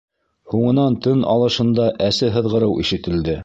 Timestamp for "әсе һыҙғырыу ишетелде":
2.09-3.39